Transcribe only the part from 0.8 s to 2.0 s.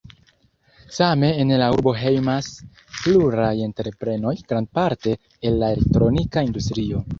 Same en la urbo